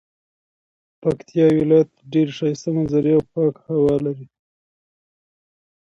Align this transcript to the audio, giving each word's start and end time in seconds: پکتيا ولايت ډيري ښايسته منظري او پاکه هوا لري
پکتيا 1.01 1.45
ولايت 1.59 1.89
ډيري 2.11 2.33
ښايسته 2.37 2.69
منظري 2.75 3.11
او 3.15 3.21
پاکه 3.33 3.61
هوا 3.73 3.95
لري 4.05 4.27